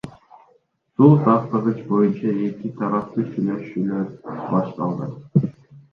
Суу 0.93 1.13
сактагыч 1.25 1.79
боюнча 1.89 2.31
эки 2.47 2.69
тараптуу 2.79 3.27
сүйлөшүүлөр 3.29 4.09
башталды. 4.51 5.15